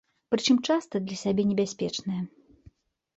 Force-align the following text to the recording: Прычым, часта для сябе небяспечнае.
Прычым, 0.35 0.55
часта 0.69 1.01
для 1.09 1.17
сябе 1.23 1.43
небяспечнае. 1.51 2.21